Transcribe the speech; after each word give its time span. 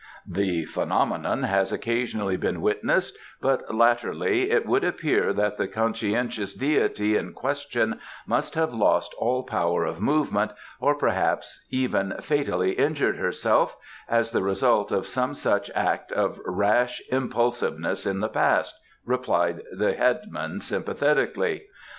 "The 0.27 0.65
phenomenon 0.65 1.43
has 1.43 1.71
occasionally 1.71 2.35
been 2.35 2.59
witnessed, 2.59 3.15
but 3.39 3.71
latterly 3.71 4.49
it 4.49 4.65
would 4.65 4.83
appear 4.83 5.31
that 5.31 5.57
the 5.59 5.67
conscientious 5.67 6.55
deity 6.55 7.15
in 7.17 7.33
question 7.33 7.99
must 8.25 8.55
have 8.55 8.73
lost 8.73 9.13
all 9.19 9.43
power 9.43 9.85
of 9.85 10.01
movement, 10.01 10.53
or 10.79 10.95
perhaps 10.95 11.63
even 11.69 12.15
fatally 12.19 12.71
injured 12.71 13.17
herself, 13.17 13.77
as 14.09 14.31
the 14.31 14.41
result 14.41 14.91
of 14.91 15.05
some 15.05 15.35
such 15.35 15.69
act 15.75 16.11
of 16.11 16.41
rash 16.47 16.99
impulsiveness 17.11 18.07
in 18.07 18.21
the 18.21 18.27
past," 18.29 18.73
replied 19.05 19.61
the 19.71 19.93
headman 19.93 20.61
sympathetically. 20.61 21.61